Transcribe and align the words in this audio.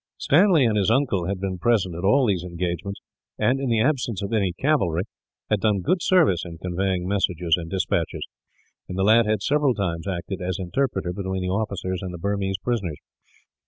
Stanley 0.17 0.65
and 0.65 0.77
his 0.79 0.89
uncle 0.89 1.27
had 1.27 1.39
been 1.39 1.59
present 1.59 1.93
at 1.93 2.03
all 2.03 2.25
these 2.25 2.43
engagements 2.43 2.99
and, 3.37 3.59
in 3.59 3.69
the 3.69 3.79
absence 3.79 4.23
of 4.23 4.33
any 4.33 4.51
cavalry, 4.59 5.03
had 5.51 5.59
done 5.59 5.81
good 5.83 6.01
service 6.01 6.41
in 6.43 6.57
conveying 6.57 7.07
messages 7.07 7.55
and 7.55 7.69
despatches; 7.69 8.25
and 8.89 8.97
the 8.97 9.03
lad 9.03 9.27
had 9.27 9.43
several 9.43 9.75
times 9.75 10.07
acted 10.07 10.41
as 10.41 10.57
interpreter 10.57 11.13
between 11.13 11.43
the 11.43 11.53
officers 11.53 11.99
and 12.01 12.19
Burmese 12.19 12.57
prisoners. 12.63 12.97